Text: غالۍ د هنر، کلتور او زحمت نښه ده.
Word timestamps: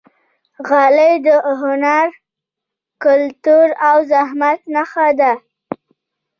غالۍ 0.67 1.13
د 1.25 1.27
هنر، 1.61 2.07
کلتور 3.03 3.67
او 3.87 3.97
زحمت 4.11 4.59
نښه 4.73 5.07
ده. 5.19 5.31